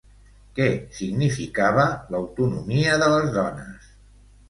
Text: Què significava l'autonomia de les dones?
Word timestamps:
Què 0.59 0.69
significava 1.01 1.85
l'autonomia 2.15 2.99
de 3.07 3.15
les 3.15 3.33
dones? 3.41 3.97